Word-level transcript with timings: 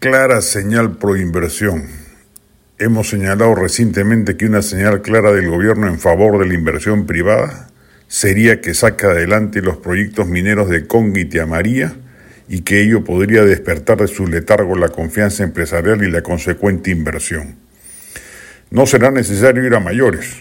Clara 0.00 0.40
señal 0.40 0.96
pro 0.96 1.14
inversión. 1.14 1.84
Hemos 2.78 3.10
señalado 3.10 3.54
recientemente 3.54 4.38
que 4.38 4.46
una 4.46 4.62
señal 4.62 5.02
clara 5.02 5.30
del 5.30 5.50
gobierno 5.50 5.88
en 5.88 5.98
favor 5.98 6.38
de 6.38 6.46
la 6.46 6.54
inversión 6.54 7.04
privada 7.04 7.68
sería 8.08 8.62
que 8.62 8.72
saca 8.72 9.08
adelante 9.08 9.60
los 9.60 9.76
proyectos 9.76 10.26
mineros 10.26 10.70
de 10.70 10.86
Conga 10.86 11.20
y 11.20 11.26
Tiamaría 11.26 11.92
y 12.48 12.62
que 12.62 12.80
ello 12.80 13.04
podría 13.04 13.44
despertar 13.44 13.98
de 13.98 14.08
su 14.08 14.26
letargo 14.26 14.74
la 14.74 14.88
confianza 14.88 15.44
empresarial 15.44 16.02
y 16.02 16.10
la 16.10 16.22
consecuente 16.22 16.90
inversión. 16.90 17.56
No 18.70 18.86
será 18.86 19.10
necesario 19.10 19.66
ir 19.66 19.74
a 19.74 19.80
mayores, 19.80 20.34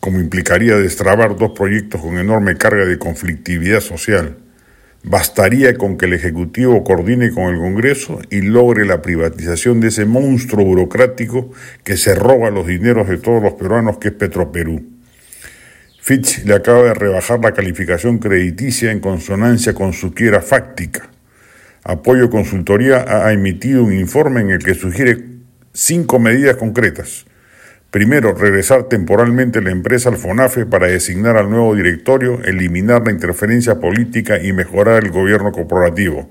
como 0.00 0.18
implicaría 0.18 0.74
destrabar 0.74 1.36
dos 1.36 1.52
proyectos 1.52 2.00
con 2.00 2.18
enorme 2.18 2.56
carga 2.56 2.84
de 2.84 2.98
conflictividad 2.98 3.78
social 3.78 4.38
Bastaría 5.06 5.76
con 5.76 5.98
que 5.98 6.06
el 6.06 6.14
Ejecutivo 6.14 6.82
coordine 6.82 7.30
con 7.30 7.54
el 7.54 7.58
Congreso 7.58 8.22
y 8.30 8.40
logre 8.40 8.86
la 8.86 9.02
privatización 9.02 9.78
de 9.80 9.88
ese 9.88 10.06
monstruo 10.06 10.64
burocrático 10.64 11.50
que 11.84 11.98
se 11.98 12.14
roba 12.14 12.48
los 12.48 12.66
dineros 12.66 13.06
de 13.08 13.18
todos 13.18 13.42
los 13.42 13.52
peruanos 13.52 13.98
que 13.98 14.08
es 14.08 14.14
Petroperú. 14.14 14.82
Fitch 16.00 16.44
le 16.44 16.54
acaba 16.54 16.84
de 16.84 16.94
rebajar 16.94 17.38
la 17.40 17.52
calificación 17.52 18.18
crediticia 18.18 18.92
en 18.92 19.00
consonancia 19.00 19.74
con 19.74 19.92
su 19.92 20.14
quiera 20.14 20.40
fáctica. 20.40 21.10
Apoyo 21.82 22.30
Consultoría 22.30 23.04
ha 23.06 23.30
emitido 23.30 23.84
un 23.84 23.92
informe 23.92 24.40
en 24.40 24.50
el 24.50 24.64
que 24.64 24.74
sugiere 24.74 25.18
cinco 25.74 26.18
medidas 26.18 26.56
concretas 26.56 27.26
Primero, 27.94 28.34
regresar 28.34 28.88
temporalmente 28.88 29.62
la 29.62 29.70
empresa 29.70 30.08
al 30.08 30.16
FONAFE 30.16 30.66
para 30.66 30.88
designar 30.88 31.36
al 31.36 31.48
nuevo 31.48 31.76
directorio, 31.76 32.42
eliminar 32.42 33.04
la 33.06 33.12
interferencia 33.12 33.78
política 33.78 34.42
y 34.42 34.52
mejorar 34.52 35.04
el 35.04 35.12
gobierno 35.12 35.52
corporativo. 35.52 36.28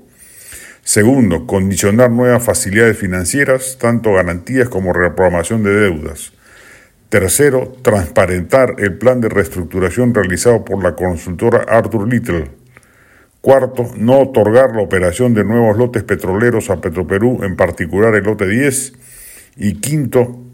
Segundo, 0.82 1.46
condicionar 1.46 2.10
nuevas 2.10 2.42
facilidades 2.42 2.98
financieras, 2.98 3.78
tanto 3.80 4.12
garantías 4.12 4.68
como 4.68 4.92
reprogramación 4.92 5.62
de 5.62 5.70
deudas. 5.70 6.34
Tercero, 7.08 7.74
transparentar 7.80 8.74
el 8.76 8.98
plan 8.98 9.22
de 9.22 9.30
reestructuración 9.30 10.12
realizado 10.12 10.66
por 10.66 10.84
la 10.84 10.94
consultora 10.94 11.64
Arthur 11.66 12.06
Little. 12.06 12.50
Cuarto, 13.40 13.90
no 13.96 14.18
otorgar 14.18 14.76
la 14.76 14.82
operación 14.82 15.32
de 15.32 15.44
nuevos 15.44 15.78
lotes 15.78 16.02
petroleros 16.02 16.68
a 16.68 16.82
Petroperú, 16.82 17.42
en 17.42 17.56
particular 17.56 18.14
el 18.14 18.24
lote 18.24 18.46
10. 18.46 18.92
Y 19.56 19.80
quinto, 19.80 20.44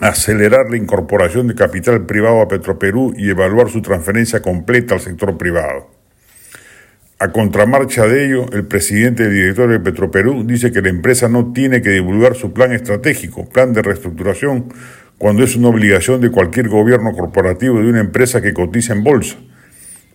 acelerar 0.00 0.70
la 0.70 0.76
incorporación 0.76 1.48
de 1.48 1.54
capital 1.54 2.06
privado 2.06 2.40
a 2.40 2.48
Petroperú 2.48 3.14
y 3.16 3.30
evaluar 3.30 3.68
su 3.68 3.82
transferencia 3.82 4.40
completa 4.40 4.94
al 4.94 5.00
sector 5.00 5.36
privado. 5.36 5.90
A 7.20 7.32
contramarcha 7.32 8.06
de 8.06 8.26
ello, 8.26 8.46
el 8.52 8.64
presidente 8.66 9.24
y 9.24 9.30
director 9.30 9.68
de 9.68 9.80
Petroperú 9.80 10.44
dice 10.46 10.70
que 10.70 10.82
la 10.82 10.88
empresa 10.88 11.28
no 11.28 11.52
tiene 11.52 11.82
que 11.82 11.90
divulgar 11.90 12.36
su 12.36 12.52
plan 12.52 12.72
estratégico, 12.72 13.48
plan 13.48 13.72
de 13.72 13.82
reestructuración, 13.82 14.72
cuando 15.18 15.42
es 15.42 15.56
una 15.56 15.68
obligación 15.68 16.20
de 16.20 16.30
cualquier 16.30 16.68
gobierno 16.68 17.10
corporativo 17.12 17.80
de 17.80 17.88
una 17.88 17.98
empresa 17.98 18.40
que 18.40 18.52
cotiza 18.52 18.92
en 18.92 19.02
bolsa. 19.02 19.36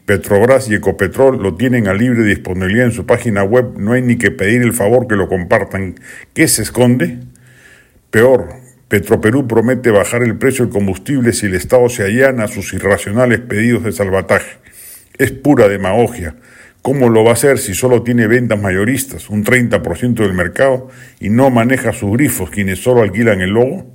Petrobras 0.05 0.69
y 0.69 0.75
Ecopetrol 0.75 1.43
lo 1.43 1.55
tienen 1.55 1.89
a 1.89 1.93
libre 1.93 2.23
disponibilidad 2.23 2.85
en 2.85 2.93
su 2.93 3.05
página 3.05 3.43
web, 3.43 3.73
no 3.77 3.93
hay 3.93 4.01
ni 4.01 4.17
que 4.17 4.31
pedir 4.31 4.61
el 4.61 4.71
favor 4.71 5.05
que 5.07 5.15
lo 5.15 5.27
compartan. 5.27 5.95
¿Qué 6.33 6.47
se 6.47 6.61
esconde? 6.61 7.19
Peor, 8.11 8.62
Petroperú 8.93 9.47
promete 9.47 9.89
bajar 9.89 10.21
el 10.21 10.37
precio 10.37 10.65
del 10.65 10.71
combustible 10.71 11.33
si 11.33 11.47
el 11.47 11.55
Estado 11.55 11.89
se 11.89 12.03
allana 12.03 12.43
a 12.43 12.47
sus 12.47 12.73
irracionales 12.73 13.39
pedidos 13.39 13.83
de 13.83 13.91
salvataje. 13.91 14.57
Es 15.17 15.31
pura 15.31 15.67
demagogia. 15.67 16.35
¿Cómo 16.83 17.09
lo 17.09 17.23
va 17.23 17.31
a 17.31 17.33
hacer 17.33 17.57
si 17.57 17.73
solo 17.73 18.03
tiene 18.03 18.27
ventas 18.27 18.61
mayoristas, 18.61 19.31
un 19.31 19.43
30% 19.43 20.13
del 20.13 20.33
mercado, 20.33 20.89
y 21.19 21.29
no 21.29 21.49
maneja 21.49 21.91
sus 21.91 22.11
grifos 22.11 22.51
quienes 22.51 22.83
solo 22.83 23.01
alquilan 23.01 23.41
el 23.41 23.49
logo? 23.49 23.91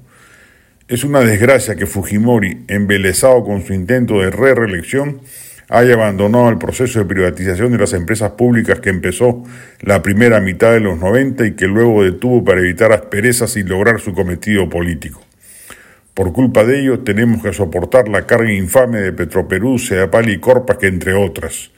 Es 0.88 1.04
una 1.04 1.20
desgracia 1.20 1.76
que 1.76 1.86
Fujimori, 1.86 2.65
embelesado 2.66 3.44
con 3.44 3.65
su 3.65 3.75
intento 3.75 4.19
de 4.19 4.32
re-reelección, 4.32 5.20
haya 5.68 5.94
abandonado 5.94 6.48
el 6.48 6.58
proceso 6.58 6.98
de 6.98 7.04
privatización 7.04 7.72
de 7.72 7.78
las 7.78 7.92
empresas 7.92 8.32
públicas 8.32 8.80
que 8.80 8.90
empezó 8.90 9.44
la 9.80 10.02
primera 10.02 10.40
mitad 10.40 10.72
de 10.72 10.80
los 10.80 10.98
90 10.98 11.46
y 11.46 11.52
que 11.52 11.66
luego 11.66 12.02
detuvo 12.04 12.42
para 12.44 12.60
evitar 12.60 12.92
asperezas 12.92 13.56
y 13.56 13.62
lograr 13.62 14.00
su 14.00 14.14
cometido 14.14 14.68
político. 14.68 15.22
Por 16.14 16.32
culpa 16.32 16.64
de 16.64 16.80
ello, 16.80 17.00
tenemos 17.00 17.42
que 17.42 17.52
soportar 17.52 18.08
la 18.08 18.26
carga 18.26 18.52
infame 18.52 18.98
de 18.98 19.12
Petroperú, 19.12 19.78
Sedapal 19.78 20.28
y 20.30 20.38
Corpa, 20.38 20.78
que 20.78 20.88
entre 20.88 21.14
otras. 21.14 21.70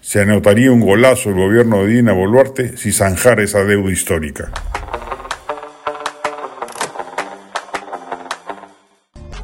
Se 0.00 0.20
anotaría 0.20 0.72
un 0.72 0.80
golazo 0.80 1.28
el 1.28 1.36
gobierno 1.36 1.84
de 1.84 1.92
Dina 1.94 2.12
Boluarte 2.12 2.76
si 2.76 2.90
zanjara 2.90 3.42
esa 3.42 3.64
deuda 3.64 3.92
histórica. 3.92 4.50